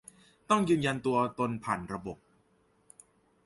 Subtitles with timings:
[0.49, 2.17] ต้องยืนยันตัวตนผ่านระบบ